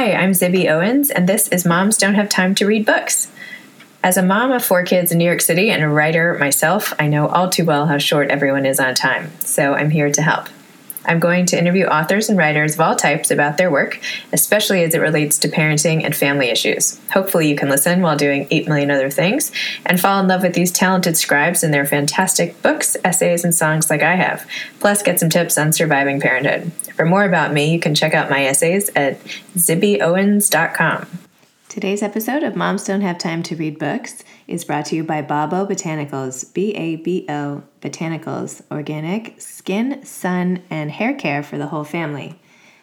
[0.00, 3.30] Hi, I'm Zibby Owens, and this is Moms Don't Have Time to Read Books.
[4.02, 7.06] As a mom of four kids in New York City and a writer myself, I
[7.06, 10.48] know all too well how short everyone is on time, so I'm here to help.
[11.10, 13.98] I'm going to interview authors and writers of all types about their work,
[14.32, 17.00] especially as it relates to parenting and family issues.
[17.12, 19.50] Hopefully, you can listen while doing 8 million other things
[19.84, 23.90] and fall in love with these talented scribes and their fantastic books, essays, and songs
[23.90, 24.46] like I have.
[24.78, 26.70] Plus, get some tips on surviving parenthood.
[26.94, 29.20] For more about me, you can check out my essays at
[29.56, 31.08] zibbyowens.com.
[31.70, 35.22] Today's episode of Moms Don't Have Time to Read Books is brought to you by
[35.22, 41.68] Babo Botanicals, B A B O Botanicals, organic skin, sun, and hair care for the
[41.68, 42.36] whole family.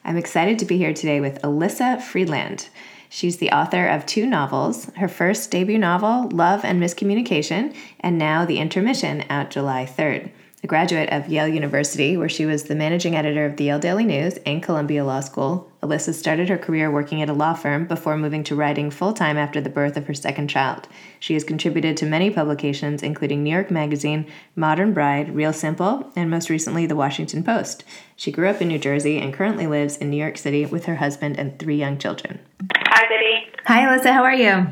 [0.06, 2.70] I'm excited to be here today with Elyssa Friedland.
[3.10, 8.18] She's the author of two novels her first debut novel, Love and Miss Communication, and
[8.18, 10.32] now The Intermission, out July 3rd.
[10.68, 14.04] A graduate of Yale University, where she was the managing editor of the Yale Daily
[14.04, 18.18] News and Columbia Law School, Elyssa started her career working at a law firm before
[18.18, 20.90] moving to writing full time after the birth of her second child.
[21.22, 26.30] She has contributed to many publications, including New York Magazine, Modern Bride, Real Simple, and
[26.30, 27.86] most recently, The Washington Post.
[28.18, 30.98] She grew up in New Jersey and currently lives in New York City with her
[30.98, 32.42] husband and three young children.
[32.76, 33.62] Hi, Zibby.
[33.68, 34.12] Hi, Elyssa.
[34.12, 34.68] How are you?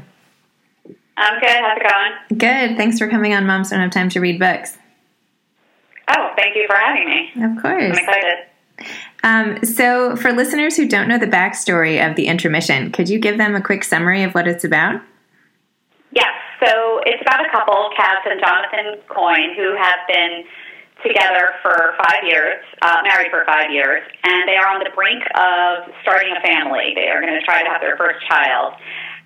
[1.16, 1.50] I'm good.
[1.50, 2.38] How's it going?
[2.38, 2.76] Good.
[2.76, 4.78] Thanks for coming on Moms Don't Have Time to Read Books.
[6.09, 7.31] Oh, thank you for having me.
[7.44, 7.84] Of course.
[7.84, 8.38] I'm excited.
[9.23, 13.38] Um, so, for listeners who don't know the backstory of the intermission, could you give
[13.38, 15.02] them a quick summary of what it's about?
[16.11, 16.33] Yes.
[16.59, 20.44] So, it's about a couple, Cass and Jonathan Coyne, who have been
[21.03, 25.23] together for five years, uh, married for five years, and they are on the brink
[25.36, 26.94] of starting a family.
[26.95, 28.73] They are going to try to have their first child.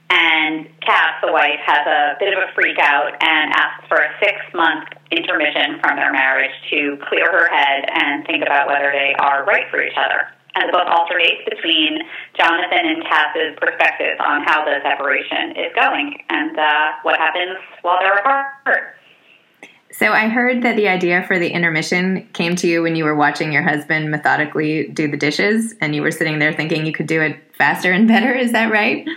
[0.09, 4.09] And Cass, the wife, has a bit of a freak out and asks for a
[4.19, 9.13] six month intermission from their marriage to clear her head and think about whether they
[9.19, 10.25] are right for each other.
[10.56, 12.00] And the book alternates between
[12.35, 18.00] Jonathan and Cass's perspectives on how the separation is going and uh, what happens while
[18.00, 18.95] they're apart.
[19.91, 23.16] So I heard that the idea for the intermission came to you when you were
[23.16, 27.07] watching your husband methodically do the dishes and you were sitting there thinking you could
[27.07, 28.34] do it faster and better.
[28.34, 29.07] Is that right?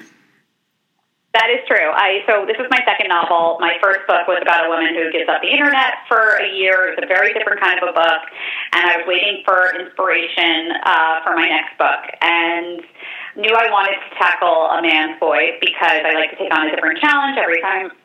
[1.32, 1.88] That is true.
[1.88, 3.56] I so this is my second novel.
[3.56, 6.92] My first book was about a woman who gives up the internet for a year.
[6.92, 8.22] It's a very different kind of a book,
[8.76, 12.84] and I was waiting for inspiration uh, for my next book, and
[13.40, 16.76] knew I wanted to tackle a man's voice because I like to take on a
[16.76, 17.96] different challenge every time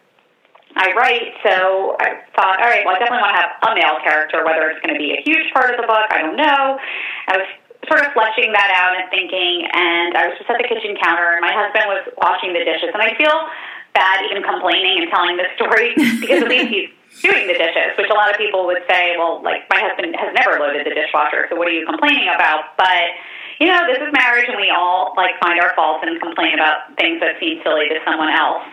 [0.79, 1.35] I write.
[1.43, 4.71] So I thought, all right, well, I definitely want to have a male character, whether
[4.71, 6.79] it's going to be a huge part of the book, I don't know.
[7.27, 7.47] I was
[7.87, 11.35] sort of fleshing that out and thinking, and I was just at the kitchen counter,
[11.35, 13.33] and my husband was washing the dishes, and I feel
[13.95, 16.91] bad even complaining and telling this story because at least he's
[17.23, 20.29] doing the dishes, which a lot of people would say, well, like my husband has
[20.35, 22.77] never loaded the dishwasher, so what are you complaining about?
[22.77, 23.17] But
[23.57, 26.93] you know, this is marriage, and we all like find our faults and complain about
[26.99, 28.63] things that seem silly to someone else.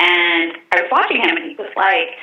[0.00, 2.18] And I was watching him, and he was like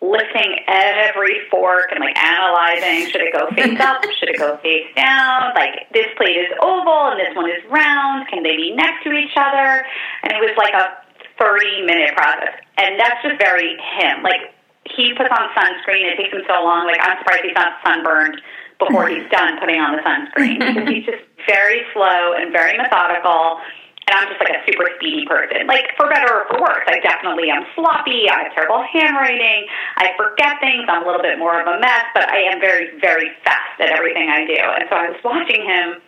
[0.00, 4.88] lifting every fork and like analyzing should it go face up, should it go face
[4.94, 5.54] down?
[5.54, 8.28] Like this plate is oval and this one is round.
[8.28, 9.84] Can they be next to each other?
[10.22, 11.00] And it was like a
[11.40, 12.60] 30 minute process.
[12.76, 14.22] And that's just very him.
[14.22, 14.52] Like
[14.84, 16.12] he puts on sunscreen.
[16.12, 16.86] It takes him so long.
[16.86, 18.40] Like I'm surprised he's not sunburned
[18.78, 23.60] before he's done putting on the sunscreen because he's just very slow and very methodical
[24.06, 25.66] and I'm just like a super speedy person.
[25.66, 28.30] Like for better or for worse, I definitely am sloppy.
[28.30, 29.66] I have terrible handwriting.
[29.98, 30.86] I forget things.
[30.86, 33.90] I'm a little bit more of a mess, but I am very, very fast at
[33.90, 34.62] everything I do.
[34.62, 35.98] And so I was watching him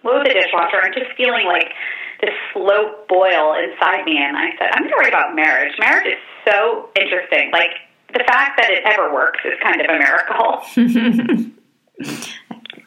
[0.00, 1.68] load the dishwasher and just feeling like
[2.24, 4.16] this slow boil inside me.
[4.16, 5.76] And I said, I'm going to write about marriage.
[5.78, 7.52] Marriage is so interesting.
[7.52, 7.76] Like
[8.16, 10.64] the fact that it ever works is kind of a miracle.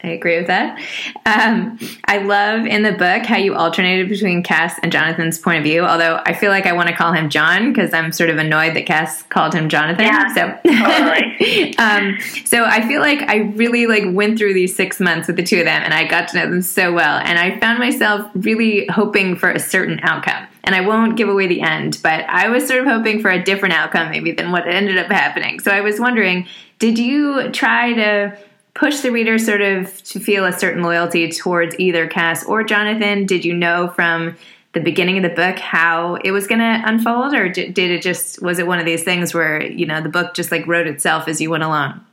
[0.04, 0.78] I agree with that.
[1.26, 5.64] Um, I love in the book how you alternated between Cass and Jonathan's point of
[5.64, 5.86] view.
[5.86, 8.76] Although I feel like I want to call him John because I'm sort of annoyed
[8.76, 10.04] that Cass called him Jonathan.
[10.04, 11.78] Yeah, so, totally.
[11.78, 15.44] um, so I feel like I really like went through these six months with the
[15.44, 18.30] two of them, and I got to know them so well, and I found myself
[18.36, 20.48] really hoping for a certain outcome.
[20.66, 23.42] And I won't give away the end, but I was sort of hoping for a
[23.42, 25.62] different outcome maybe than what ended up happening.
[25.62, 26.48] So I was wondering,
[26.80, 28.38] did you try to
[28.74, 33.26] push the reader sort of to feel a certain loyalty towards either Cass or Jonathan?
[33.26, 34.36] Did you know from
[34.74, 38.42] the beginning of the book how it was going to unfold, or did it just
[38.42, 41.28] was it one of these things where you know the book just like wrote itself
[41.28, 42.04] as you went along?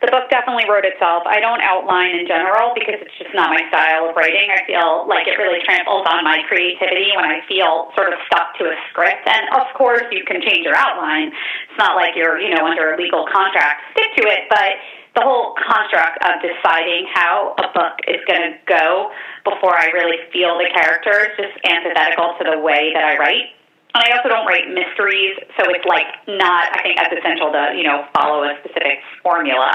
[0.00, 1.28] The book definitely wrote itself.
[1.28, 4.48] I don't outline in general because it's just not my style of writing.
[4.48, 8.56] I feel like it really tramples on my creativity when I feel sort of stuck
[8.58, 9.28] to a script.
[9.28, 11.36] And of course, you can change your outline.
[11.68, 13.92] It's not like you're, you know, under a legal contract.
[13.92, 14.80] Stick to it, but
[15.14, 19.10] the whole construct of deciding how a book is going to go
[19.44, 23.50] before I really feel the characters just antithetical to the way that I write.
[23.92, 27.74] And I also don't write mysteries, so it's like not, I think, as essential to,
[27.74, 29.74] you know, follow a specific formula.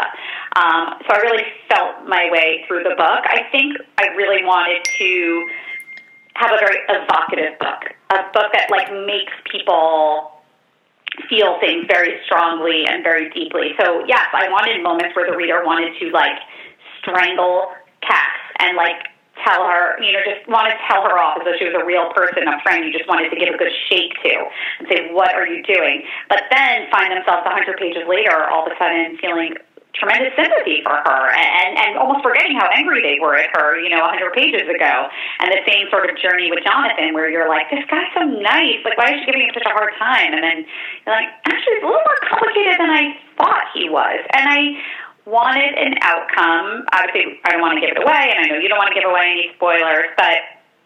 [0.56, 3.22] Um, so I really felt my way through the book.
[3.28, 5.48] I think I really wanted to
[6.36, 10.32] have a very evocative book, a book that, like, makes people
[11.30, 13.74] feel things very strongly and very deeply.
[13.80, 16.40] So yes, I wanted moments where the reader wanted to like
[17.00, 17.72] strangle
[18.02, 19.10] Cass and like
[19.44, 21.86] tell her, you know, just want to tell her off as though she was a
[21.86, 24.34] real person, a friend you just wanted to give a good shake to
[24.80, 26.04] and say, what are you doing?
[26.30, 29.60] But then find themselves 100 pages later all of a sudden feeling
[29.96, 33.90] tremendous sympathy for her and, and almost forgetting how angry they were at her, you
[33.90, 35.08] know, 100 pages ago.
[35.40, 38.84] And the same sort of journey with Jonathan where you're like, this guy's so nice.
[38.84, 40.36] Like, why is she giving him such a hard time?
[40.36, 44.20] And then you're like, actually, it's a little more complicated than I thought he was.
[44.36, 44.60] And I
[45.26, 46.86] wanted an outcome.
[46.94, 48.98] Obviously, I don't want to give it away, and I know you don't want to
[48.98, 50.38] give away any spoilers, but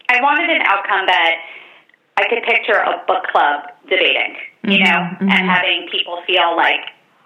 [0.08, 1.36] I wanted an outcome that
[2.16, 5.28] I could picture a book club debating, you mm-hmm, know, mm-hmm.
[5.28, 6.80] and having people feel like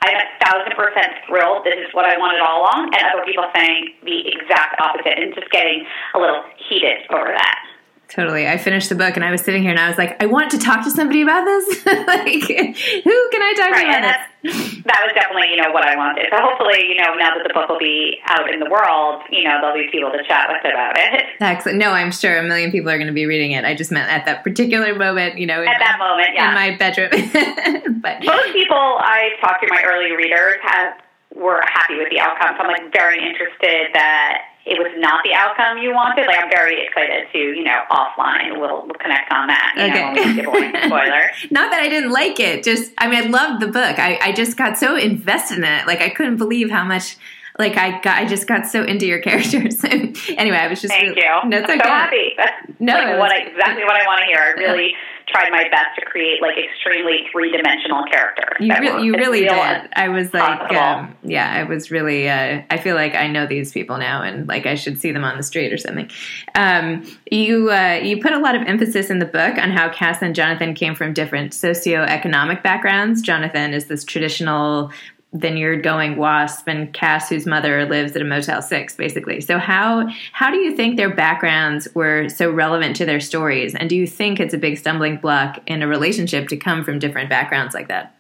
[0.05, 1.65] I'm a thousand percent thrilled.
[1.65, 5.33] This is what I wanted all along, and other people saying the exact opposite and
[5.35, 7.64] just getting a little heated over that.
[8.09, 8.47] Totally.
[8.47, 10.51] I finished the book and I was sitting here and I was like, I want
[10.53, 11.87] to talk to somebody about this.
[11.87, 14.85] like, who can I talk right, to about this?
[14.85, 16.27] That was definitely, you know, what I wanted.
[16.31, 19.45] So hopefully, you know, now that the book will be out in the world, you
[19.45, 21.25] know, there'll be people to chat with about it.
[21.41, 21.79] Excellent.
[21.79, 23.65] No, I'm sure a million people are going to be reading it.
[23.65, 26.49] I just meant at that particular moment, you know, at that moment, yeah.
[26.49, 27.11] in my bedroom.
[28.01, 31.01] but most people I talked to, my early readers, have
[31.35, 32.55] were happy with the outcome.
[32.57, 36.49] So I'm like very interested that it was not the outcome you wanted, like I'm
[36.49, 38.59] very excited to, you know, offline.
[38.59, 39.75] We'll, we'll connect on that.
[39.77, 40.43] You okay.
[40.43, 40.53] Know,
[40.87, 41.31] spoiler.
[41.51, 42.65] not that I didn't like it.
[42.65, 43.99] Just, I mean, I loved the book.
[43.99, 45.87] I, I just got so invested in it.
[45.87, 47.17] Like I couldn't believe how much.
[47.57, 49.85] Like I got, I just got so into your characters.
[49.85, 51.49] anyway, I was just thank really, you.
[51.51, 51.79] No, it's okay.
[51.79, 52.33] so happy.
[52.37, 54.41] That's no, like what I, exactly what I want to hear.
[54.41, 54.95] I really
[55.29, 58.57] tried my best to create like extremely three dimensional characters.
[58.61, 59.89] You, re- you really did.
[59.95, 62.29] I was like, um, yeah, I was really.
[62.29, 65.25] Uh, I feel like I know these people now, and like I should see them
[65.25, 66.11] on the street or something.
[66.55, 70.23] Um, you uh, you put a lot of emphasis in the book on how Cass
[70.23, 73.23] and Jonathan came from different socioeconomic backgrounds.
[73.23, 74.91] Jonathan is this traditional
[75.35, 79.41] vineyard going wasp and Cass whose mother lives at a Motel 6 basically.
[79.41, 83.91] So how how do you think their backgrounds were so relevant to their stories and
[83.91, 87.29] do you think it's a big stumbling block in a relationship to come from different
[87.29, 88.15] backgrounds like that?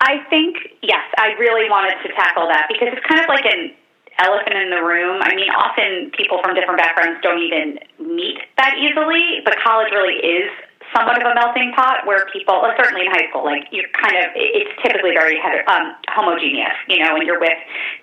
[0.00, 3.74] I think yes, I really wanted to tackle that because it's kind of like an
[4.18, 5.20] elephant in the room.
[5.22, 10.14] I mean, often people from different backgrounds don't even meet that easily, but college really
[10.14, 10.50] is
[10.96, 14.16] somewhat of a melting pot where people, well, certainly in high school, like you're kind
[14.16, 15.36] of, it's typically very
[15.68, 17.58] um, homogeneous, you know, when you're with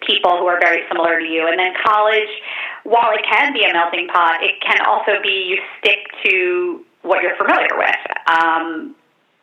[0.06, 1.48] people who are very similar to you.
[1.50, 2.30] And then college,
[2.84, 7.24] while it can be a melting pot, it can also be you stick to what
[7.24, 8.02] you're familiar with.
[8.30, 8.94] Um,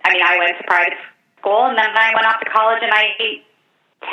[0.07, 0.95] I mean, I went to private
[1.43, 3.43] school and then I went off to college and I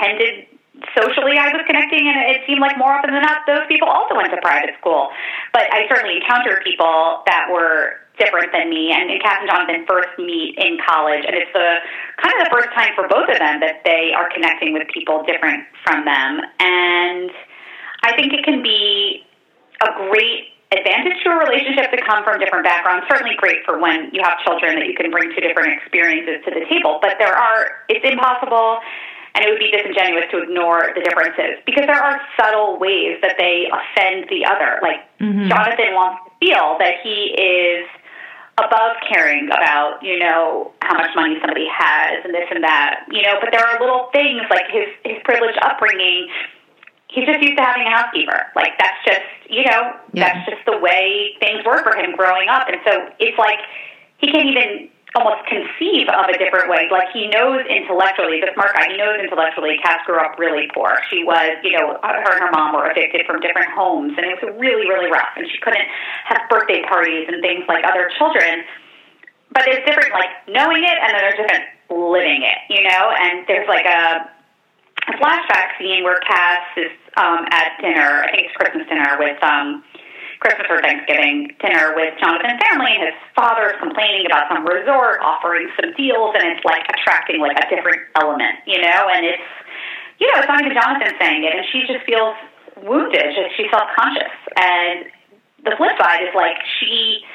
[0.02, 0.48] tended
[0.94, 4.14] socially I was connecting, and it seemed like more often than not, those people also
[4.14, 5.10] went to private school.
[5.54, 8.92] But I certainly encountered people that were different than me.
[8.92, 11.82] And, and Cass and Jonathan first meet in college, and it's the
[12.22, 15.24] kind of the first time for both of them that they are connecting with people
[15.24, 16.42] different from them.
[16.60, 17.32] And
[18.04, 19.24] I think it can be
[19.82, 23.06] a great advantage to a relationship to come from different backgrounds.
[23.08, 26.52] Certainly great for when you have children that you can bring two different experiences to
[26.52, 27.00] the table.
[27.02, 28.80] But there are, it's impossible
[29.38, 33.38] and it would be disingenuous to ignore the differences because there are subtle ways that
[33.38, 34.82] they offend the other.
[34.82, 35.48] Like mm-hmm.
[35.48, 37.86] Jonathan wants to feel that he is
[38.58, 43.22] above caring about, you know, how much money somebody has and this and that, you
[43.22, 46.28] know, but there are little things like his, his privileged upbringing.
[47.08, 48.50] He's just used to having a housekeeper.
[48.56, 50.34] Like that's just, you know, yeah.
[50.34, 52.68] that's just the way things were for him growing up.
[52.68, 53.60] And so it's like
[54.18, 56.92] he can't even almost conceive of a different way.
[56.92, 61.00] Like he knows intellectually, the smart guy, he knows intellectually Cass grew up really poor.
[61.10, 64.36] She was, you know, her and her mom were evicted from different homes and it
[64.36, 65.88] was really, really rough and she couldn't
[66.26, 68.68] have birthday parties and things like other children.
[69.56, 73.48] But there's different like knowing it and then there's different living it, you know, and
[73.48, 74.28] there's like a,
[75.08, 79.40] a flashback scene where Cass is um at dinner, I think it's Christmas dinner with
[79.42, 79.88] um
[80.40, 85.20] Christmas or Thanksgiving dinner with Jonathan's family, and his father is complaining about some resort
[85.22, 89.48] offering some deals, and it's like attracting like a different element, you know, and it's,
[90.20, 92.36] you know, it's not even Jonathan saying it, and she just feels
[92.84, 94.34] wounded, she's self conscious.
[94.56, 95.10] And
[95.66, 97.26] the flip side is like she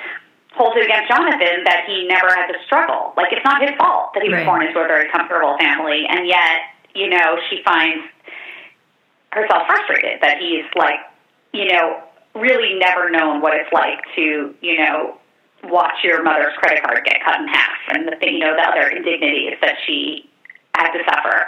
[0.54, 3.14] holds it against Jonathan that he never had to struggle.
[3.16, 4.46] Like it's not his fault that he was right.
[4.46, 8.04] born into a very comfortable family, and yet, you know, she finds
[9.32, 11.00] herself frustrated that he's like,
[11.52, 15.18] you know, really never known what it's like to, you know,
[15.64, 18.62] watch your mother's credit card get cut in half and the thing, you know the
[18.62, 20.28] other indignities that she
[20.74, 21.46] had to suffer.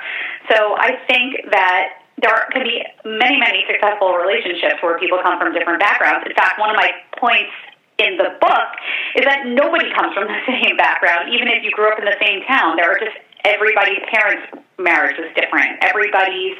[0.50, 5.52] So I think that there can be many, many successful relationships where people come from
[5.52, 6.26] different backgrounds.
[6.28, 7.50] In fact, one of my points
[7.98, 8.70] in the book
[9.16, 12.18] is that nobody comes from the same background, even if you grew up in the
[12.22, 12.76] same town.
[12.76, 14.46] There are just everybody's parents'
[14.78, 15.82] marriage was different.
[15.82, 16.56] Everybody's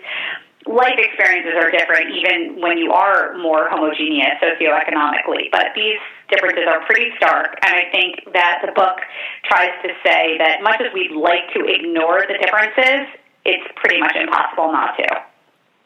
[0.67, 5.53] life experiences are different, even when you are more homogeneous socioeconomically.
[5.53, 6.01] But these
[6.33, 8.97] differences are pretty stark, and I think that the book
[9.45, 13.13] tries to say that much as we'd like to ignore the differences,
[13.45, 15.09] it's pretty much impossible not to.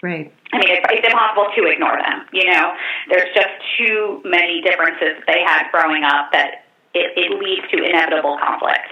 [0.01, 0.33] Right.
[0.53, 2.27] I mean, it's, it's impossible to ignore them.
[2.33, 2.73] You know,
[3.11, 8.39] there's just too many differences they had growing up that it, it leads to inevitable
[8.39, 8.87] conflict.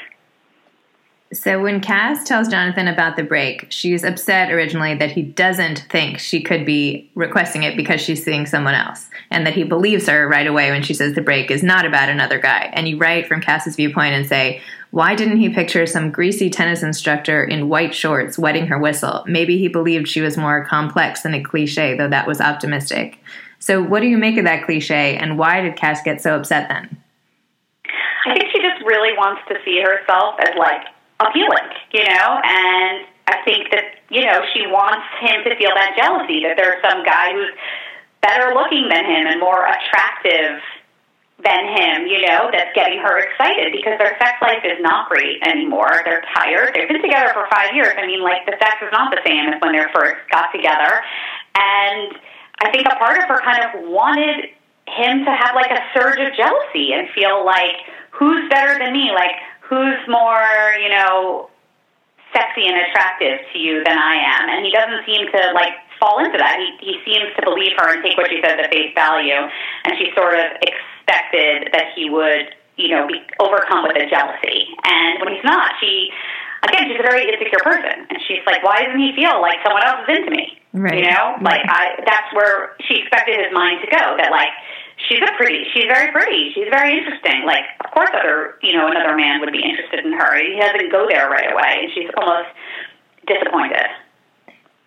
[1.32, 6.20] So when Cass tells Jonathan about the break, she's upset originally that he doesn't think
[6.20, 10.28] she could be requesting it because she's seeing someone else, and that he believes her
[10.28, 12.70] right away when she says the break is not about another guy.
[12.72, 16.84] And you write from Cass's viewpoint and say, why didn't he picture some greasy tennis
[16.84, 19.24] instructor in white shorts wetting her whistle?
[19.26, 23.18] Maybe he believed she was more complex than a cliche, though that was optimistic.
[23.58, 26.68] So what do you make of that cliche, and why did Cass get so upset
[26.68, 26.96] then?
[28.26, 30.86] I think she just really wants to see herself as like
[31.20, 35.96] appealing, you know, and I think that, you know, she wants him to feel that
[35.96, 37.50] jealousy that there's some guy who's
[38.20, 40.60] better looking than him and more attractive
[41.42, 45.42] than him, you know, that's getting her excited because their sex life is not great
[45.44, 46.00] anymore.
[46.04, 46.72] They're tired.
[46.74, 47.92] They've been together for five years.
[47.96, 51.04] I mean, like, the sex is not the same as when they first got together.
[51.54, 52.16] And
[52.60, 54.48] I think a part of her kind of wanted
[54.88, 59.12] him to have, like, a surge of jealousy and feel like, who's better than me?
[59.12, 59.36] Like,
[59.68, 60.44] who's more,
[60.82, 61.50] you know,
[62.32, 64.48] sexy and attractive to you than I am?
[64.50, 66.58] And he doesn't seem to like fall into that.
[66.60, 69.40] He he seems to believe her and take what she says at face value,
[69.84, 74.68] and she sort of expected that he would, you know, be overcome with a jealousy.
[74.84, 76.10] And when he's not, she
[76.62, 79.84] again, she's a very insecure person, and she's like, why doesn't he feel like someone
[79.84, 80.58] else is into me?
[80.76, 81.00] Right.
[81.00, 84.20] You know, like I that's where she expected his mind to go.
[84.20, 84.52] That like
[85.08, 86.52] she's a pretty she's very pretty.
[86.54, 87.44] She's very interesting.
[87.44, 90.38] Like of course other you know another man would be interested in her.
[90.38, 91.80] He doesn't go there right away.
[91.82, 92.48] And she's almost
[93.26, 93.86] disappointed.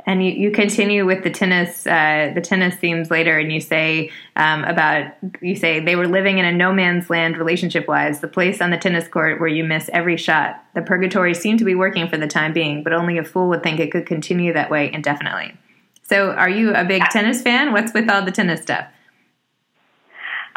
[0.06, 4.12] And you, you continue with the tennis uh, the tennis themes later and you say
[4.36, 8.28] um, about you say they were living in a no man's land relationship wise the
[8.28, 10.64] place on the tennis court where you miss every shot.
[10.74, 13.64] The purgatory seemed to be working for the time being but only a fool would
[13.64, 15.56] think it could continue that way indefinitely.
[16.04, 17.72] So are you a big tennis fan?
[17.72, 18.88] What's with all the tennis stuff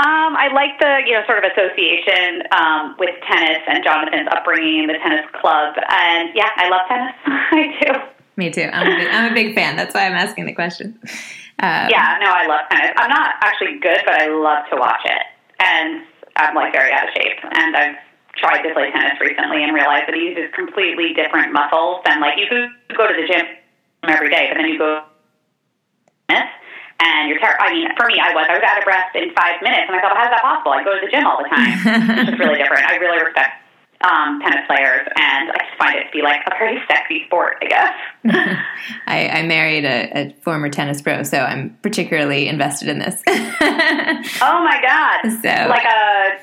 [0.03, 4.83] um, I like the you know sort of association um, with tennis and Jonathan's upbringing
[4.83, 7.15] in the tennis club, and yeah, I love tennis.
[7.27, 7.91] I do.
[8.35, 8.67] Me too.
[8.67, 9.77] I'm a, big, I'm a big fan.
[9.77, 10.99] That's why I'm asking the question.
[11.63, 12.91] Um, yeah, no, I love tennis.
[12.97, 15.23] I'm not actually good, but I love to watch it,
[15.61, 16.03] and
[16.35, 17.39] I'm like very out of shape.
[17.45, 17.97] And I've
[18.35, 22.39] tried to play tennis recently and realized that it uses completely different muscles than like
[22.39, 23.47] you could go to the gym
[24.09, 25.05] every day, but then you go
[26.29, 26.51] tennis
[27.03, 27.67] and you're terrible.
[27.67, 28.47] I mean, for me, I was.
[28.49, 30.73] I was out of breath in five minutes, and I thought, well, how's that possible?
[30.73, 31.75] I go to the gym all the time.
[32.23, 32.87] it's just really different.
[32.87, 33.63] I really respect
[34.03, 37.59] um, tennis players, and I just find it to be like a very sexy sport,
[37.63, 37.95] I guess.
[39.07, 43.23] I, I, married a, a, former tennis pro, so I'm particularly invested in this.
[43.29, 45.31] oh my god!
[45.43, 46.39] So like a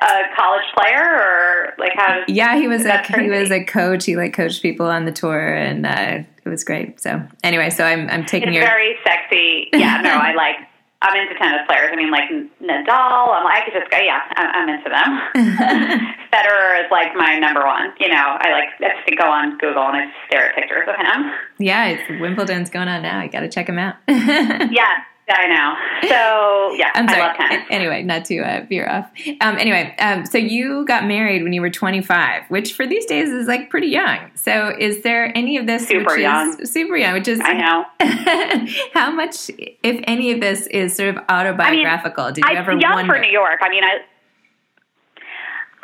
[0.00, 2.22] a college player or like how?
[2.28, 4.04] Yeah, he was a he was a coach.
[4.04, 7.00] He like coached people on the tour, and uh, it was great.
[7.00, 9.68] So anyway, so I'm I'm taking it's your very sexy.
[9.72, 10.56] Yeah, no, I like.
[11.04, 11.90] I'm into tennis players.
[11.92, 12.30] I mean, like
[12.62, 13.34] Nadal.
[13.34, 13.98] I'm like, I could just go.
[13.98, 15.10] Yeah, I'm, into them.
[16.32, 17.92] Federer is like my number one.
[17.98, 20.94] You know, I like I just go on Google and I stare at pictures of
[20.94, 21.32] him.
[21.58, 23.18] Yeah, it's Wimbledon's going on now.
[23.18, 23.96] I got to check him out.
[24.08, 26.08] yeah, I know.
[26.08, 27.64] So yeah, I'm sorry.
[27.70, 29.10] Anyway, not to uh, veer off.
[29.40, 33.28] Um, anyway, um, so you got married when you were 25, which for these days
[33.28, 34.30] is like pretty young.
[34.34, 37.84] So is there any of this super young, super young, which is I know
[38.94, 42.24] how much, if any of this, is sort of autobiographical?
[42.24, 42.72] I mean, Did you ever wonder?
[42.72, 43.14] I'm young wonder?
[43.14, 43.60] for New York?
[43.62, 43.98] I mean, I.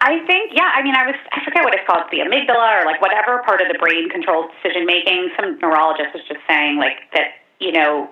[0.00, 0.70] I think, yeah.
[0.76, 3.60] I mean, I was, I forget what it's called, the amygdala or like whatever part
[3.60, 5.30] of the brain controls decision making.
[5.34, 8.08] Some neurologist was just saying like that, you know,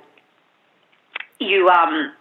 [1.40, 2.12] you um,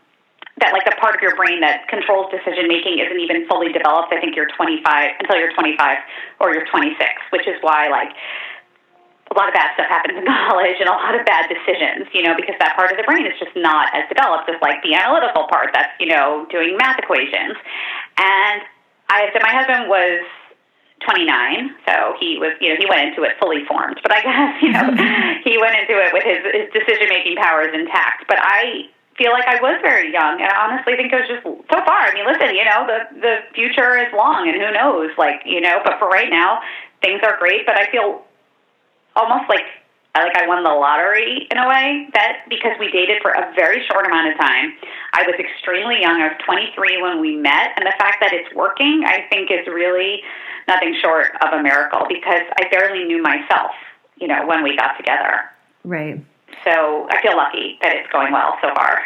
[0.57, 4.13] that like the part of your brain that controls decision making isn't even fully developed.
[4.13, 4.87] I think you're 25
[5.19, 5.75] until you're 25
[6.39, 6.95] or you're 26,
[7.31, 8.15] which is why like
[9.31, 12.23] a lot of bad stuff happens in college and a lot of bad decisions, you
[12.23, 14.95] know, because that part of the brain is just not as developed as like the
[14.95, 17.59] analytical part that's, you know, doing math equations.
[18.15, 18.63] And
[19.11, 20.23] I said my husband was
[21.03, 23.99] 29, so he was, you know, he went into it fully formed.
[23.99, 24.87] But I guess, you know,
[25.43, 28.23] he went into it with his, his decision making powers intact.
[28.31, 31.43] But I feel like I was very young, and I honestly think it was just
[31.43, 32.01] so far.
[32.07, 35.61] I mean, listen, you know, the the future is long, and who knows, like, you
[35.61, 35.79] know.
[35.83, 36.59] But for right now,
[37.01, 37.65] things are great.
[37.65, 38.23] But I feel
[39.15, 39.65] almost like
[40.15, 43.83] like I won the lottery in a way that because we dated for a very
[43.87, 44.73] short amount of time.
[45.13, 46.21] I was extremely young.
[46.21, 49.67] I was 23 when we met, and the fact that it's working, I think, is
[49.67, 50.23] really
[50.67, 53.71] nothing short of a miracle because I barely knew myself,
[54.15, 55.51] you know, when we got together.
[55.83, 56.23] Right.
[56.63, 59.01] So I feel lucky that it's going well so far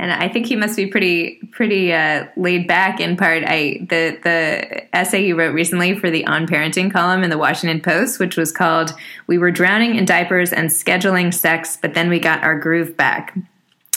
[0.00, 3.44] and I think he must be pretty pretty uh, laid back in part.
[3.46, 7.82] I the the essay he wrote recently for the on parenting column in the Washington
[7.82, 8.94] Post, which was called
[9.26, 13.36] "We were drowning in diapers and scheduling sex, but then we got our groove back."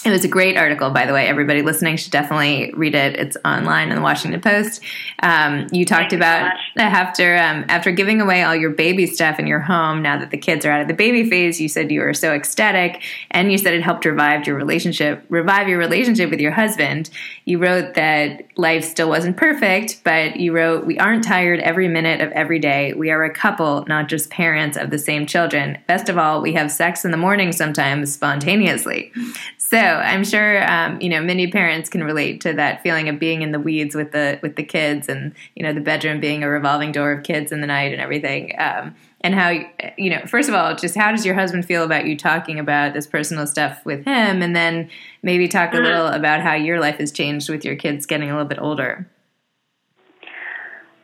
[0.05, 1.27] It was a great article, by the way.
[1.27, 3.15] Everybody listening should definitely read it.
[3.15, 4.81] It's online in the Washington Post.
[5.21, 9.39] Um, you talked Thank about you after um, after giving away all your baby stuff
[9.39, 10.01] in your home.
[10.01, 12.33] Now that the kids are out of the baby phase, you said you were so
[12.33, 17.09] ecstatic, and you said it helped revive your relationship, revive your relationship with your husband.
[17.45, 22.21] You wrote that life still wasn't perfect, but you wrote, "We aren't tired every minute
[22.21, 22.93] of every day.
[22.93, 25.77] We are a couple, not just parents of the same children.
[25.87, 29.11] Best of all, we have sex in the morning sometimes spontaneously."
[29.57, 33.41] So I'm sure um, you know many parents can relate to that feeling of being
[33.41, 36.49] in the weeds with the with the kids, and you know the bedroom being a
[36.49, 38.53] revolving door of kids in the night and everything.
[38.57, 39.51] Um, and how
[39.97, 42.93] you know first of all just how does your husband feel about you talking about
[42.93, 44.41] this personal stuff with him?
[44.41, 44.89] And then
[45.23, 45.85] maybe talk a mm-hmm.
[45.85, 49.09] little about how your life has changed with your kids getting a little bit older.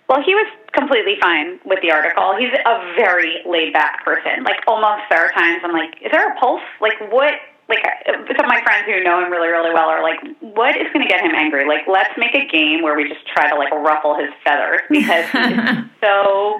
[0.10, 2.36] Well he was completely fine with the article.
[2.38, 6.32] He's a very laid back person like almost there are times i'm like is there
[6.32, 6.62] a pulse?
[6.82, 7.34] Like what
[7.70, 10.88] like some of my friends who know him really really well are like what is
[10.92, 11.68] going to get him angry?
[11.68, 15.30] Like let's make a game where we just try to like ruffle his feathers because
[15.30, 16.60] he's so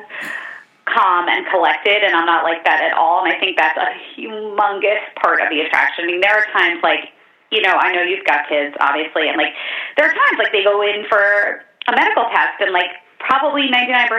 [0.94, 3.90] calm and collected and i'm not like that at all and i think that's a
[4.16, 7.14] humongous part of the attraction i mean there are times like
[7.52, 9.54] you know i know you've got kids obviously and like
[9.98, 14.10] there are times like they go in for a medical test and like probably 99%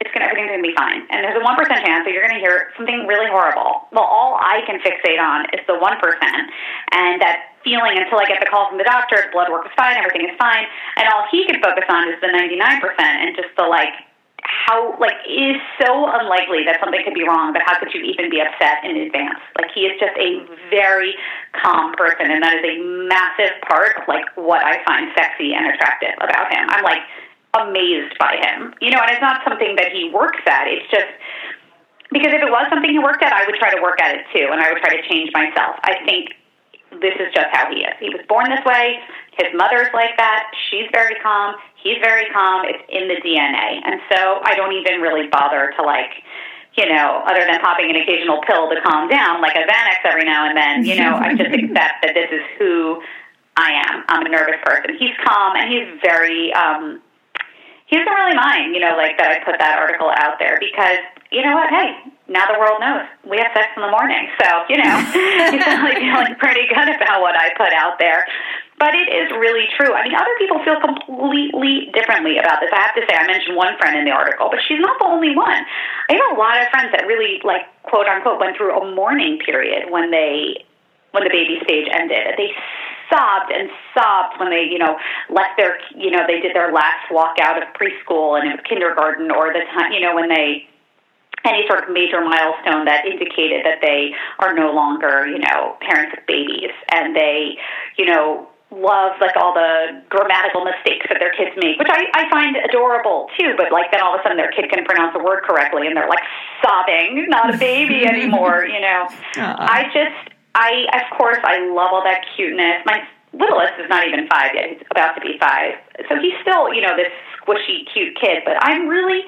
[0.00, 1.02] it's gonna everything's gonna be fine.
[1.10, 3.90] And there's a 1% chance that you're gonna hear something really horrible.
[3.90, 5.92] Well, all I can fixate on is the 1%.
[6.94, 9.98] And that feeling until I get the call from the doctor, blood work is fine,
[9.98, 10.64] everything is fine.
[10.96, 12.54] And all he can focus on is the 99%
[13.02, 13.92] and just the like,
[14.64, 18.00] how like it is so unlikely that something could be wrong, but how could you
[18.00, 19.38] even be upset in advance?
[19.60, 20.40] Like he is just a
[20.70, 21.14] very
[21.52, 25.68] calm person, and that is a massive part of like what I find sexy and
[25.68, 26.64] attractive about him.
[26.70, 27.04] I'm like
[27.54, 28.74] amazed by him.
[28.80, 30.66] You know, and it's not something that he works at.
[30.68, 31.10] It's just
[32.12, 34.24] because if it was something he worked at, I would try to work at it
[34.32, 35.76] too, and I would try to change myself.
[35.84, 36.32] I think
[36.90, 37.94] this is just how he is.
[38.00, 39.00] He was born this way.
[39.36, 40.50] His mother's like that.
[40.70, 41.54] She's very calm.
[41.82, 42.64] He's very calm.
[42.64, 43.82] It's in the DNA.
[43.84, 46.22] And so I don't even really bother to like,
[46.76, 50.24] you know, other than popping an occasional pill to calm down, like a Xanax every
[50.24, 53.02] now and then, you know, I just accept that this is who
[53.56, 54.04] I am.
[54.08, 54.96] I'm a nervous person.
[54.98, 57.02] He's calm and he's very um
[57.86, 60.98] he doesn't really mind, you know, like that I put that article out there because
[61.30, 61.70] you know what?
[61.70, 61.96] Hey,
[62.28, 64.94] now the world knows we have sex in the morning, so you know
[65.50, 68.26] he's really feeling pretty good about what I put out there.
[68.78, 69.94] But it is really true.
[69.96, 72.68] I mean, other people feel completely differently about this.
[72.76, 75.08] I have to say, I mentioned one friend in the article, but she's not the
[75.08, 75.64] only one.
[76.10, 79.38] I have a lot of friends that really, like, quote unquote, went through a mourning
[79.40, 80.60] period when they
[81.16, 82.36] when the baby stage ended.
[82.36, 82.52] They
[83.08, 84.98] sobbed and sobbed when they, you know,
[85.30, 88.64] left their, you know, they did their last walk out of preschool and it was
[88.68, 90.68] kindergarten or the time, you know, when they
[91.46, 96.14] any sort of major milestone that indicated that they are no longer, you know, parents
[96.18, 97.56] of babies and they,
[97.96, 102.28] you know, love like all the grammatical mistakes that their kids make, which I, I
[102.28, 105.22] find adorable too, but like then all of a sudden their kid can pronounce a
[105.22, 106.26] word correctly and they're like
[106.60, 109.06] sobbing, not a baby anymore, you know.
[109.38, 109.56] Uh-uh.
[109.58, 112.80] I just I, of course, I love all that cuteness.
[112.86, 113.04] My
[113.34, 114.70] littlest is not even five yet.
[114.72, 115.76] He's about to be five.
[116.08, 118.40] So he's still, you know, this squishy, cute kid.
[118.44, 119.20] But I'm really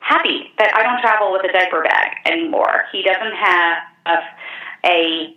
[0.00, 2.84] happy that I don't travel with a diaper bag anymore.
[2.92, 4.22] He doesn't have
[4.84, 5.36] a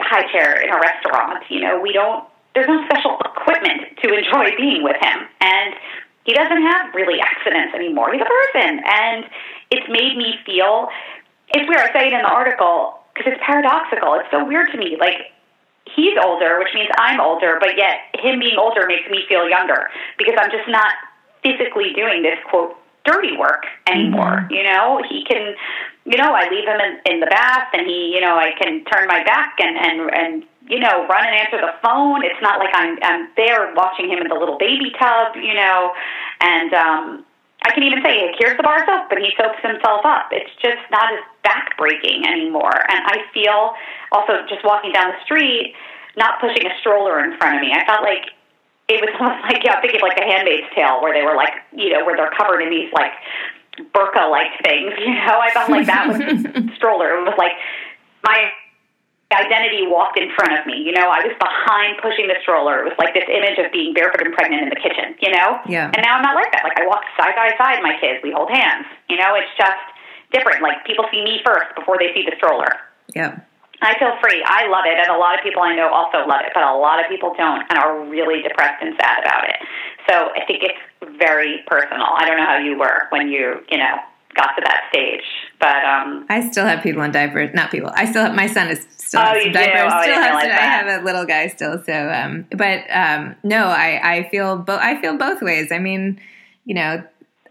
[0.00, 1.44] high chair in a restaurant.
[1.48, 2.24] You know, we don't,
[2.54, 5.28] there's no special equipment to enjoy being with him.
[5.40, 5.74] And
[6.24, 8.12] he doesn't have really accidents anymore.
[8.12, 8.80] He's a person.
[8.86, 9.24] And
[9.70, 10.88] it's made me feel,
[11.54, 14.14] it's weird, I say it in the article, because it's paradoxical.
[14.14, 14.96] It's so weird to me.
[14.98, 15.32] Like
[15.84, 19.88] he's older, which means I'm older, but yet him being older makes me feel younger
[20.18, 20.94] because I'm just not
[21.42, 24.46] physically doing this quote dirty work anymore.
[24.46, 24.54] Mm-hmm.
[24.54, 25.54] You know, he can,
[26.04, 28.84] you know, I leave him in, in the bath and he, you know, I can
[28.84, 32.24] turn my back and, and, and, you know, run and answer the phone.
[32.24, 35.92] It's not like I'm, I'm there watching him in the little baby tub, you know,
[36.40, 37.24] and, um,
[37.64, 40.30] I can even say, here's the bar soap, and he soaps himself up.
[40.32, 42.74] It's just not as backbreaking anymore.
[42.74, 43.74] And I feel
[44.10, 45.74] also just walking down the street,
[46.16, 47.70] not pushing a stroller in front of me.
[47.72, 48.34] I felt like
[48.88, 51.36] it was almost like, yeah, I'm thinking of like the Handmaid's Tale, where they were
[51.36, 53.12] like, you know, where they're covered in these like
[53.94, 55.38] burqa like things, you know.
[55.40, 57.16] I felt like that was the stroller.
[57.18, 57.56] It was like
[58.24, 58.50] my
[59.32, 60.76] identity walked in front of me.
[60.76, 62.84] You know, I was behind pushing the stroller.
[62.84, 65.56] It was like this image of being barefoot and pregnant in the kitchen, you know?
[65.64, 65.88] Yeah.
[65.88, 66.64] And now I'm not like that.
[66.68, 68.20] Like I walk side by side my kids.
[68.20, 68.84] We hold hands.
[69.08, 69.80] You know, it's just
[70.36, 70.60] different.
[70.60, 72.76] Like people see me first before they see the stroller.
[73.16, 73.40] Yeah.
[73.82, 74.42] I feel free.
[74.46, 76.74] I love it, and a lot of people I know also love it, but a
[76.74, 79.56] lot of people don't and are really depressed and sad about it.
[80.08, 82.06] So I think it's very personal.
[82.16, 83.96] I don't know how you were when you, you know,
[84.34, 85.22] got to that stage,
[85.60, 87.50] but um, I still have people in diapers.
[87.54, 87.90] Not people.
[87.94, 89.58] I still have my son is still Oh, you some do?
[89.58, 89.92] diapers.
[89.92, 91.82] Oh, I still didn't has I have a little guy still.
[91.84, 94.80] So, um, but um, no, I I feel both.
[94.80, 95.70] I feel both ways.
[95.72, 96.20] I mean,
[96.64, 97.02] you know.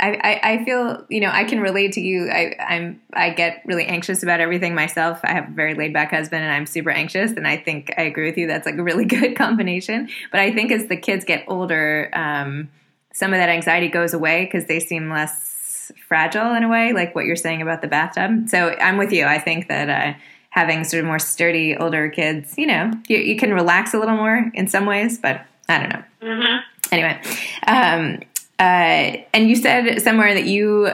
[0.01, 2.29] I, I, I feel you know I can relate to you.
[2.29, 5.19] I, I'm I get really anxious about everything myself.
[5.23, 7.31] I have a very laid back husband, and I'm super anxious.
[7.31, 8.47] And I think I agree with you.
[8.47, 10.09] That's like a really good combination.
[10.31, 12.69] But I think as the kids get older, um,
[13.13, 17.13] some of that anxiety goes away because they seem less fragile in a way, like
[17.15, 18.49] what you're saying about the bathtub.
[18.49, 19.25] So I'm with you.
[19.25, 20.17] I think that uh,
[20.49, 24.15] having sort of more sturdy older kids, you know, you, you can relax a little
[24.15, 26.03] more in some ways, but I don't know.
[26.23, 26.61] mhm.
[26.91, 27.21] Anyway,
[27.67, 28.19] um,
[28.61, 30.91] uh, and you said somewhere that you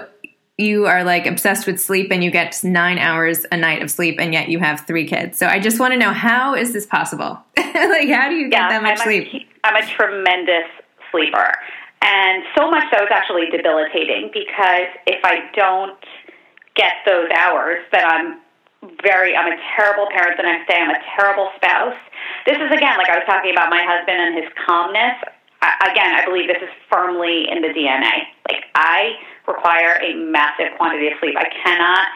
[0.57, 4.15] you are like obsessed with sleep and you get nine hours a night of sleep
[4.19, 5.37] and yet you have three kids.
[5.37, 7.37] So I just want to know how is this possible?
[7.57, 9.27] like how do you get yeah, that much I'm sleep?
[9.33, 10.69] A, I'm a tremendous
[11.11, 11.51] sleeper,
[12.01, 15.99] and so much so it's actually debilitating because if I don't
[16.75, 18.39] get those hours, then I'm
[19.03, 20.79] very I'm a terrible parent the next day.
[20.79, 21.99] I'm a terrible spouse.
[22.45, 25.19] This is again like I was talking about my husband and his calmness.
[25.61, 28.29] Again, I believe this is firmly in the DNA.
[28.45, 29.17] Like I
[29.47, 31.35] require a massive quantity of sleep.
[31.37, 32.07] I cannot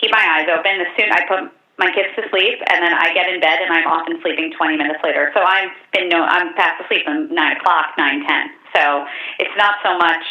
[0.00, 0.80] keep my eyes open.
[0.80, 3.68] As soon I put my kids to sleep, and then I get in bed, and
[3.68, 5.30] I'm often sleeping 20 minutes later.
[5.36, 8.48] So I've been no, I'm fast asleep at nine o'clock, nine ten.
[8.72, 9.04] So
[9.38, 10.24] it's not so much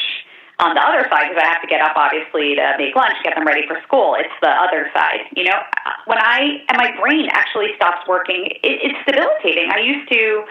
[0.58, 3.36] on the other side because I have to get up obviously to make lunch, get
[3.36, 4.15] them ready for school.
[4.17, 5.60] It's the other side, you know.
[6.06, 9.69] When I and my brain actually stops working, it, it's debilitating.
[9.69, 10.45] I used to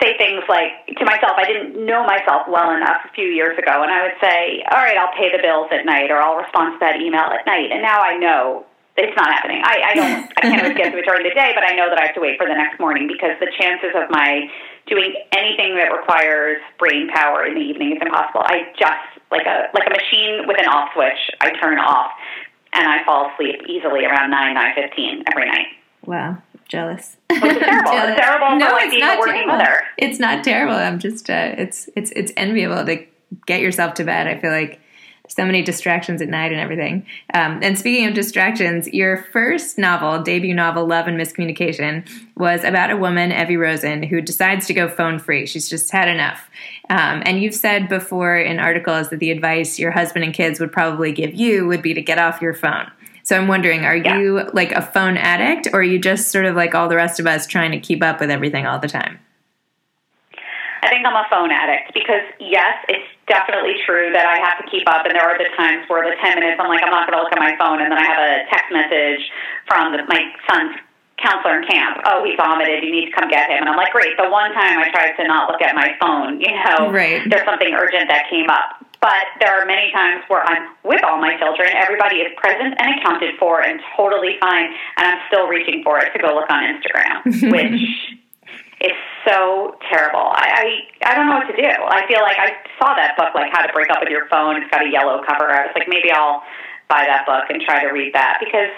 [0.00, 3.82] say things like to myself, I didn't know myself well enough a few years ago,
[3.82, 6.74] and I would say, "All right, I'll pay the bills at night, or I'll respond
[6.74, 8.66] to that email at night." And now I know
[8.98, 9.62] it's not happening.
[9.62, 10.32] I, I don't.
[10.36, 12.14] I can't always get to it during the day, but I know that I have
[12.16, 14.50] to wait for the next morning because the chances of my
[14.86, 18.42] doing anything that requires brain power in the evening is impossible.
[18.42, 21.30] I just like a like a machine with an off switch.
[21.40, 22.10] I turn off,
[22.72, 25.70] and I fall asleep easily around nine nine fifteen every night.
[26.04, 27.16] Wow, jealous.
[27.30, 27.90] Which is terrible.
[27.90, 28.10] Jealous.
[28.10, 29.46] It's terrible no, like it's not terrible.
[29.46, 29.82] mother.
[29.96, 30.74] It's not terrible.
[30.74, 33.04] I'm just uh, it's it's it's enviable to
[33.46, 34.26] get yourself to bed.
[34.26, 34.80] I feel like
[35.28, 37.06] so many distractions at night and everything.
[37.34, 42.04] Um, and speaking of distractions, your first novel, debut novel, Love and Miss Communication,
[42.36, 45.46] was about a woman, Evie Rosen, who decides to go phone free.
[45.46, 46.48] She's just had enough.
[46.88, 50.72] Um, and you've said before in articles that the advice your husband and kids would
[50.72, 52.90] probably give you would be to get off your phone.
[53.28, 54.16] So I'm wondering, are Yeah.
[54.16, 57.20] you like a phone addict, or are you just sort of like all the rest
[57.20, 59.20] of us trying to keep up with everything all the time?
[60.80, 64.70] I think I'm a phone addict because yes, it's definitely true that I have to
[64.70, 67.04] keep up, and there are the times where the 10 minutes I'm like I'm not
[67.04, 69.20] going to look at my phone, and then I have a text message
[69.68, 70.80] from the, my son's
[71.20, 72.00] counselor in camp.
[72.06, 72.82] Oh, he vomited.
[72.82, 73.60] You need to come get him.
[73.60, 74.16] And I'm like, great.
[74.16, 77.20] The one time I tried to not look at my phone, you know, Right.
[77.28, 78.77] there's something urgent that came up.
[79.00, 81.70] But there are many times where I'm with all my children.
[81.70, 86.10] Everybody is present and accounted for and totally fine, and I'm still reaching for it
[86.12, 87.22] to go look on Instagram,
[87.54, 87.78] which
[88.80, 90.34] is so terrible.
[90.34, 91.68] I, I I don't know what to do.
[91.68, 94.56] I feel like I saw that book, like How to Break Up with Your Phone.
[94.56, 95.46] It's got a yellow cover.
[95.46, 96.42] I was like, maybe I'll
[96.88, 98.74] buy that book and try to read that because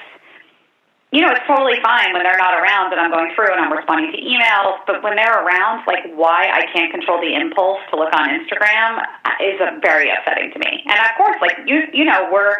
[1.12, 3.72] you know, it's totally fine when they're not around and I'm going through and I'm
[3.72, 7.98] responding to emails, but when they're around, like why I can't control the impulse to
[7.98, 9.02] look on Instagram
[9.42, 10.86] is uh, very upsetting to me.
[10.86, 12.54] And of course, like you you know, we're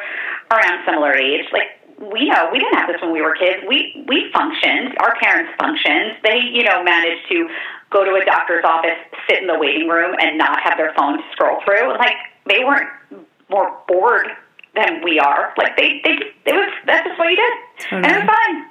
[0.50, 1.46] around similar age.
[1.52, 3.62] Like we know we didn't have this when we were kids.
[3.68, 4.98] We we functioned.
[4.98, 6.18] Our parents functioned.
[6.24, 7.46] They, you know, managed to
[7.90, 11.18] go to a doctor's office, sit in the waiting room and not have their phone
[11.18, 11.94] to scroll through.
[11.98, 12.90] Like they weren't
[13.48, 14.26] more bored
[14.74, 15.52] than we are.
[15.56, 17.52] Like they they it was that's just what you did.
[17.92, 18.22] Oh, and Totally.
[18.22, 18.66] it's fine.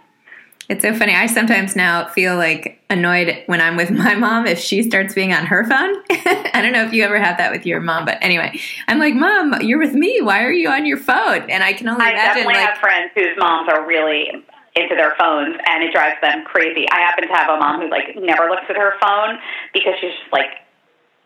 [0.69, 1.15] It's so funny.
[1.15, 5.33] I sometimes now feel like annoyed when I'm with my mom if she starts being
[5.33, 5.95] on her phone.
[6.53, 9.15] I don't know if you ever had that with your mom, but anyway, I'm like,
[9.15, 10.21] Mom, you're with me.
[10.21, 11.49] Why are you on your phone?
[11.49, 14.29] And I can only I imagine, definitely like, have friends whose moms are really
[14.75, 16.85] into their phones and it drives them crazy.
[16.91, 19.39] I happen to have a mom who like never looks at her phone
[19.73, 20.62] because she's just like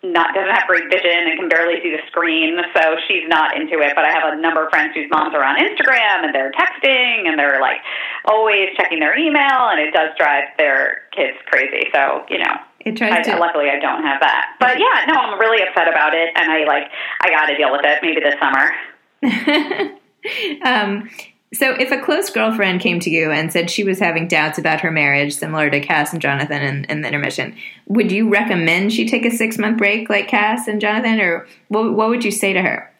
[0.03, 3.79] not doesn't have great vision and can barely see the screen, so she's not into
[3.79, 3.93] it.
[3.95, 7.27] But I have a number of friends whose moms are on Instagram and they're texting
[7.27, 7.79] and they're like
[8.25, 11.87] always checking their email, and it does drive their kids crazy.
[11.93, 13.39] So you know, it tries I, to.
[13.39, 14.55] Luckily, I don't have that.
[14.59, 17.71] But yeah, no, I'm really upset about it, and I like I got to deal
[17.71, 17.99] with it.
[18.01, 18.75] Maybe this summer.
[20.65, 21.09] um,
[21.53, 24.81] so, if a close girlfriend came to you and said she was having doubts about
[24.81, 27.55] her marriage, similar to Cass and Jonathan in, in the intermission,
[27.87, 31.93] would you recommend she take a six month break like Cass and Jonathan, or what,
[31.93, 32.91] what would you say to her?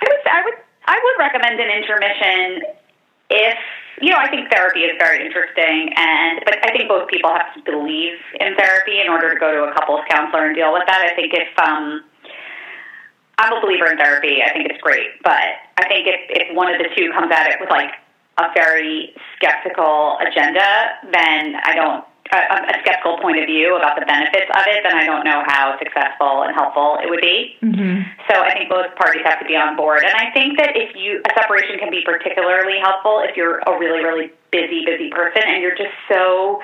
[0.00, 0.54] I would, I would,
[0.86, 2.62] I would recommend an intermission
[3.30, 3.58] if
[4.00, 4.18] you know.
[4.18, 8.18] I think therapy is very interesting, and but I think both people have to believe
[8.40, 11.00] in therapy in order to go to a couples counselor and deal with that.
[11.00, 12.02] I think if um,
[13.38, 14.42] I'm a believer in therapy.
[14.44, 17.50] I think it's great, but I think if if one of the two comes at
[17.50, 17.92] it with like
[18.38, 20.64] a very skeptical agenda,
[21.12, 24.96] then I don't a, a skeptical point of view about the benefits of it, then
[24.96, 27.60] I don't know how successful and helpful it would be.
[27.60, 28.08] Mm-hmm.
[28.30, 30.00] So I think both parties have to be on board.
[30.04, 33.72] And I think that if you a separation can be particularly helpful if you're a
[33.78, 36.60] really really busy busy person and you're just so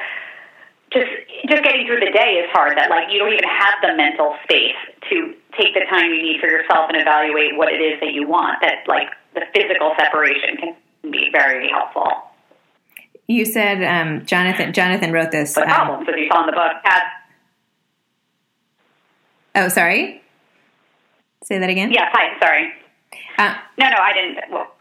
[0.91, 1.11] just
[1.49, 4.37] just getting through the day is hard that like you don't even have the mental
[4.45, 4.79] space
[5.11, 8.27] to take the time you need for yourself and evaluate what it is that you
[8.27, 10.77] want that like the physical separation can
[11.11, 12.07] be very helpful.
[13.27, 16.53] You said um, jonathan jonathan wrote this the problems um, if you saw in the
[16.53, 17.03] book had
[19.57, 20.23] oh sorry?
[21.45, 21.93] Say that again?
[21.93, 22.09] Yeah.
[22.13, 22.73] hi sorry.
[23.37, 24.75] Uh, no no i didn't well,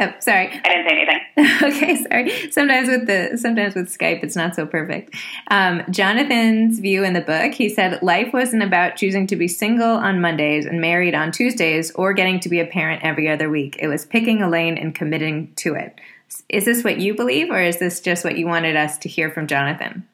[0.00, 0.48] Oh, sorry.
[0.48, 1.18] I didn't say anything.
[1.72, 2.52] okay, sorry.
[2.52, 5.14] Sometimes with the sometimes with Skype, it's not so perfect.
[5.50, 9.96] Um, Jonathan's view in the book, he said, life wasn't about choosing to be single
[9.96, 13.76] on Mondays and married on Tuesdays, or getting to be a parent every other week.
[13.80, 16.00] It was picking a lane and committing to it.
[16.48, 19.30] Is this what you believe, or is this just what you wanted us to hear
[19.30, 20.06] from Jonathan?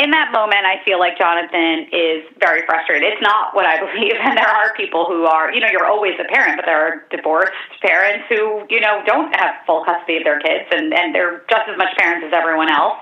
[0.00, 3.12] In that moment, I feel like Jonathan is very frustrated.
[3.12, 6.14] It's not what I believe, and there are people who are, you know, you're always
[6.18, 10.24] a parent, but there are divorced parents who, you know, don't have full custody of
[10.24, 12.98] their kids, and and they're just as much parents as everyone else.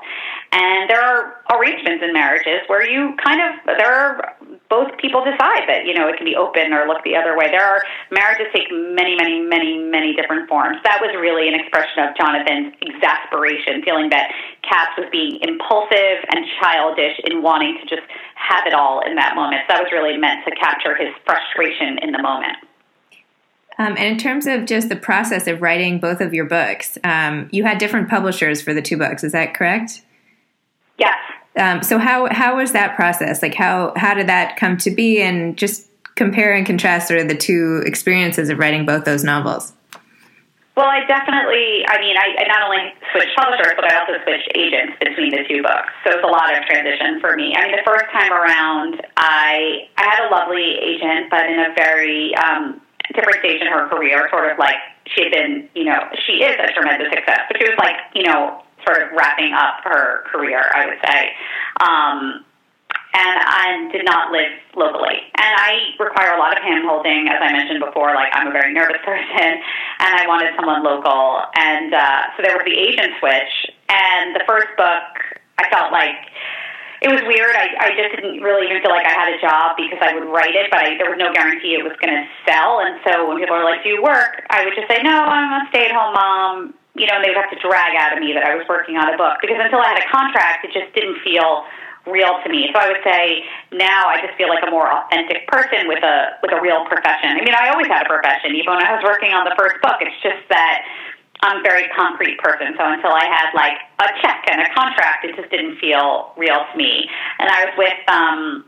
[0.53, 4.37] And there are arrangements in marriages where you kind of there are
[4.73, 7.53] both people decide that you know it can be open or look the other way.
[7.53, 10.81] There are marriages take many, many, many, many different forms.
[10.89, 14.33] That was really an expression of Jonathan's exasperation, feeling that
[14.65, 19.37] Cass was being impulsive and childish in wanting to just have it all in that
[19.37, 19.61] moment.
[19.69, 22.57] So that was really meant to capture his frustration in the moment.
[23.79, 27.49] Um, and in terms of just the process of writing both of your books, um,
[27.53, 29.23] you had different publishers for the two books.
[29.23, 30.03] Is that correct?
[30.97, 31.17] Yes.
[31.57, 33.43] Um, so how how was that process?
[33.43, 35.21] Like how how did that come to be?
[35.21, 39.73] And just compare and contrast sort of the two experiences of writing both those novels.
[40.75, 44.49] Well, I definitely, I mean, I, I not only switched publishers, but I also switched
[44.57, 45.93] agents between the two books.
[46.01, 47.53] So it's a lot of transition for me.
[47.53, 51.77] I mean, the first time around, I I had a lovely agent, but in a
[51.77, 52.81] very um,
[53.15, 54.81] different stage in her career, sort of like
[55.13, 58.25] she had been, you know, she is a tremendous success, but she was like, you
[58.25, 61.31] know, sort of wrapping up her career, I would say.
[61.81, 62.45] Um,
[63.13, 65.21] and I did not live locally.
[65.37, 68.15] And I require a lot of hand holding, as I mentioned before.
[68.15, 69.61] Like I'm a very nervous person,
[70.01, 71.45] and I wanted someone local.
[71.55, 73.53] And uh, so there was the agent switch.
[73.93, 75.13] And the first book,
[75.61, 76.17] I felt like
[77.05, 77.53] it was weird.
[77.53, 80.33] I, I just didn't really even feel like I had a job because I would
[80.33, 82.81] write it, but I, there was no guarantee it was going to sell.
[82.81, 85.67] And so when people were like, "Do you work?" I would just say, "No, I'm
[85.67, 88.45] a stay-at-home mom." You know, and they would have to drag out of me that
[88.45, 91.21] I was working on a book because until I had a contract, it just didn't
[91.25, 91.65] feel
[92.05, 92.69] real to me.
[92.75, 96.37] So I would say now I just feel like a more authentic person with a
[96.43, 97.39] with a real profession.
[97.39, 99.81] I mean, I always had a profession, even when I was working on the first
[99.81, 100.03] book.
[100.05, 100.85] It's just that
[101.43, 102.75] I'm a very concrete person.
[102.77, 106.61] So until I had like a check and a contract, it just didn't feel real
[106.61, 107.09] to me.
[107.39, 108.65] And I was with um,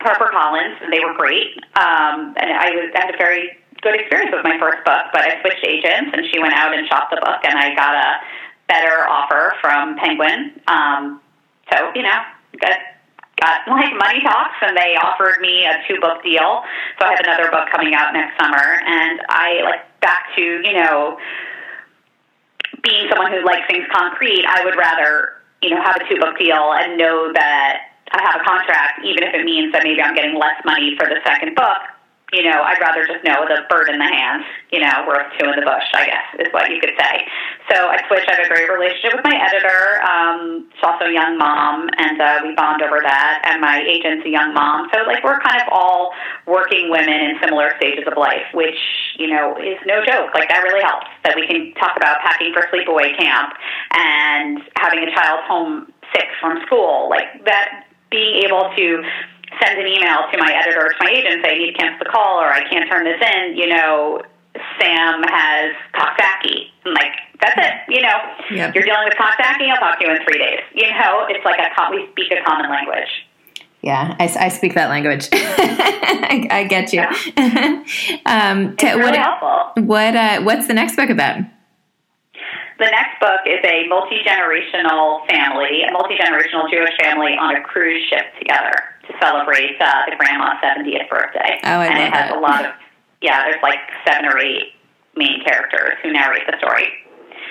[0.00, 1.58] HarperCollins, and they were great.
[1.76, 5.40] Um, and I was had a very good experience with my first book, but I
[5.40, 8.10] switched agents and she went out and shopped the book and I got a
[8.68, 10.60] better offer from Penguin.
[10.66, 11.20] Um,
[11.72, 12.20] so, you know,
[12.60, 12.78] got
[13.40, 16.62] got like money talks and they offered me a two book deal.
[16.98, 20.72] So I have another book coming out next summer and I like back to, you
[20.72, 21.18] know,
[22.82, 26.38] being someone who likes things concrete, I would rather, you know, have a two book
[26.38, 30.14] deal and know that I have a contract, even if it means that maybe I'm
[30.14, 31.78] getting less money for the second book
[32.32, 35.48] you know, I'd rather just know the bird in the hand, you know, worth two
[35.48, 37.24] in the bush, I guess, is what you could say.
[37.72, 38.28] So I switched.
[38.28, 40.04] I have a great relationship with my editor.
[40.04, 43.48] Um, she's also a young mom, and uh, we bond over that.
[43.48, 44.92] And my agent's a young mom.
[44.92, 46.12] So, like, we're kind of all
[46.46, 48.76] working women in similar stages of life, which,
[49.16, 50.36] you know, is no joke.
[50.36, 53.56] Like, that really helps that we can talk about packing for sleepaway camp
[53.96, 57.08] and having a child home sick from school.
[57.08, 59.02] Like, that being able to
[59.62, 61.98] send an email to my editor or to my agent, say, I need to cancel
[62.04, 64.22] the call or I can't turn this in, you know,
[64.80, 66.70] Sam has Coxsackie.
[66.84, 67.74] I'm like, that's it.
[67.94, 68.18] You know,
[68.50, 68.74] yep.
[68.74, 70.60] you're dealing with Coxsackie, I'll talk to you in three days.
[70.74, 73.08] You know, it's like a, we speak a common language.
[73.82, 75.28] Yeah, I, I speak that language.
[75.32, 77.00] I, I, get you.
[77.00, 77.12] Yeah.
[78.26, 79.84] um, it's really what, helpful.
[79.84, 81.42] What uh, What's the next book about?
[82.78, 87.60] The next book is a multi generational family, a multi generational Jewish family on a
[87.60, 88.72] cruise ship together
[89.10, 91.58] to celebrate uh, the grandma's 70th birthday.
[91.64, 92.72] Oh, I and love it has a lot of
[93.20, 93.42] yeah.
[93.50, 94.78] There's like seven or eight
[95.16, 96.86] main characters who narrate the story.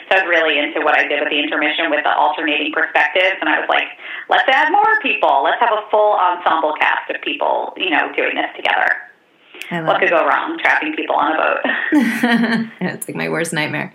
[0.08, 3.36] So I was really into what I did with the intermission with the alternating perspectives,
[3.44, 3.92] and I was like,
[4.30, 5.44] let's add more people.
[5.44, 9.84] Let's have a full ensemble cast of people, you know, doing this together.
[9.84, 10.16] what could it.
[10.16, 10.58] go wrong?
[10.64, 11.60] Trapping people on a boat.
[12.80, 13.92] it's like my worst nightmare.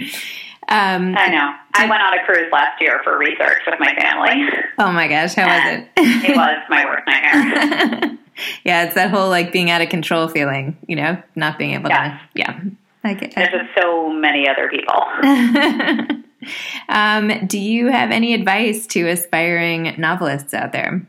[0.69, 1.55] Um, I know.
[1.75, 4.49] I went on a cruise last year for research with my family.
[4.79, 5.89] Oh my gosh, how was it?
[5.97, 8.19] it was my worst nightmare.
[8.65, 11.91] yeah, it's that whole like being out of control feeling, you know, not being able
[11.91, 12.21] to.
[12.35, 12.61] Yeah.
[13.05, 14.95] I get, There's just so many other people.
[16.89, 21.07] um, do you have any advice to aspiring novelists out there?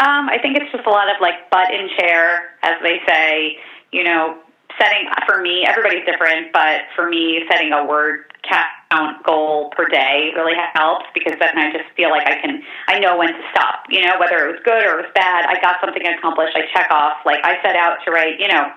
[0.00, 3.58] Um, I think it's just a lot of like butt in chair, as they say.
[3.92, 4.38] You know,
[4.80, 10.32] setting for me, everybody's different, but for me, setting a word count goal per day
[10.34, 13.84] really helps because then I just feel like I can, I know when to stop.
[13.90, 16.56] You know, whether it was good or it was bad, I got something accomplished.
[16.56, 17.18] I check off.
[17.26, 18.72] Like I set out to write, you know,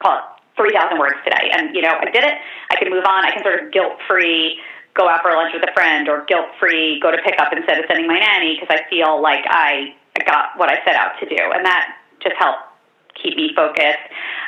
[0.00, 0.24] call it
[0.56, 1.52] 3,000 words today.
[1.52, 2.34] And, you know, I did it.
[2.70, 3.24] I can move on.
[3.24, 4.58] I can sort of guilt free
[4.96, 7.78] go out for lunch with a friend or guilt free go to pick up instead
[7.78, 11.28] of sending my nanny because I feel like I got what I set out to
[11.28, 11.36] do.
[11.36, 12.65] And that just helped
[13.22, 14.06] keep me focused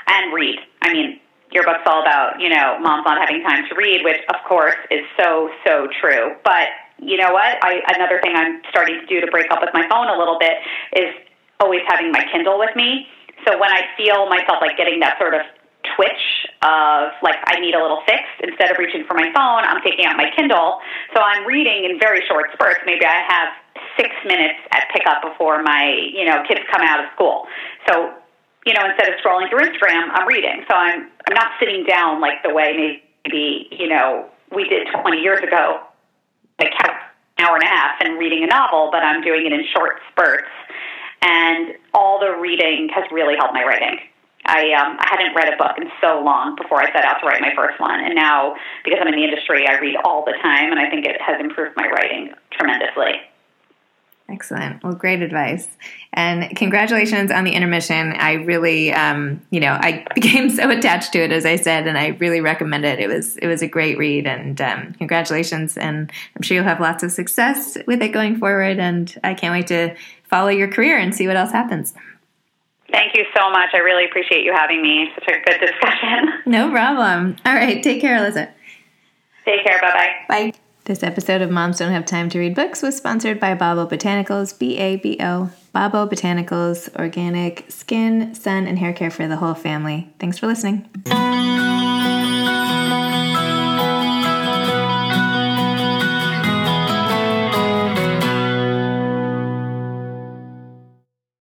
[0.08, 0.58] and read.
[0.82, 4.20] I mean, your book's all about, you know, moms not having time to read, which
[4.28, 6.36] of course is so, so true.
[6.44, 7.56] But you know what?
[7.62, 10.38] I, another thing I'm starting to do to break up with my phone a little
[10.38, 10.58] bit
[10.96, 11.14] is
[11.60, 13.08] always having my Kindle with me
[13.46, 15.42] so when I feel myself like getting that sort of
[15.94, 16.24] twitch
[16.62, 20.06] of like I need a little fix, instead of reaching for my phone, I'm taking
[20.06, 20.80] out my Kindle.
[21.14, 22.80] So I'm reading in very short spurts.
[22.86, 23.48] Maybe I have
[23.96, 27.46] six minutes at pickup before my you know kids come out of school.
[27.86, 28.14] So
[28.66, 30.64] you know instead of scrolling through Instagram, I'm reading.
[30.68, 35.20] So I'm I'm not sitting down like the way maybe you know we did 20
[35.20, 35.80] years ago,
[36.58, 36.90] like an
[37.38, 40.48] hour and a half and reading a novel, but I'm doing it in short spurts
[41.22, 43.98] and all the reading has really helped my writing.
[44.46, 47.26] I um, I hadn't read a book in so long before I set out to
[47.26, 50.34] write my first one, and now because I'm in the industry, I read all the
[50.40, 53.20] time, and I think it has improved my writing tremendously.
[54.30, 54.84] Excellent.
[54.84, 55.68] Well, great advice.
[56.12, 58.12] And congratulations on the intermission.
[58.12, 61.96] I really, um, you know, I became so attached to it, as I said, and
[61.96, 62.98] I really recommend it.
[62.98, 65.78] It was, it was a great read, and um, congratulations.
[65.78, 68.78] And I'm sure you'll have lots of success with it going forward.
[68.78, 71.94] And I can't wait to follow your career and see what else happens.
[72.90, 73.70] Thank you so much.
[73.72, 75.10] I really appreciate you having me.
[75.14, 76.32] Such a good discussion.
[76.46, 77.36] No problem.
[77.44, 77.82] All right.
[77.82, 78.50] Take care, Elyssa.
[79.44, 79.78] Take care.
[79.80, 80.12] Bye-bye.
[80.28, 80.52] Bye.
[80.88, 84.58] This episode of Moms Don't Have Time to Read Books was sponsored by Babo Botanicals,
[84.58, 85.50] B A B O.
[85.70, 90.08] Babo Botanicals, organic skin, sun, and hair care for the whole family.
[90.18, 90.88] Thanks for listening.